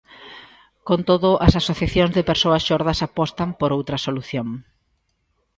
Con 0.87 0.99
todo, 1.09 1.29
as 1.47 1.53
asociacións 1.61 2.11
de 2.13 2.27
persoas 2.29 2.65
xordas 2.67 3.03
apostan 3.07 3.49
por 3.59 3.69
outra 3.77 3.97
solución. 4.05 4.47